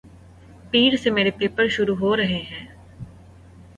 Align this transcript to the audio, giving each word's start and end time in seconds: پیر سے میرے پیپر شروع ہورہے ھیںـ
پیر 0.71 0.95
سے 0.97 1.09
میرے 1.09 1.31
پیپر 1.39 1.67
شروع 1.67 1.95
ہورہے 1.95 2.25
ھیںـ 2.27 2.65